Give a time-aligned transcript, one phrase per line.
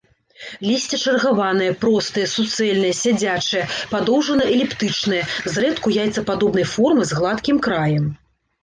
[0.67, 3.63] Лісце чаргаванае, простае, суцэльнае, сядзячае,
[3.95, 5.23] падоўжана-эліптычнае,
[5.55, 8.15] зрэдку яйцападобнай формы, з гладкім краем.